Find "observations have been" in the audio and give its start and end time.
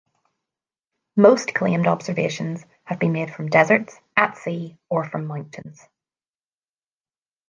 1.85-3.11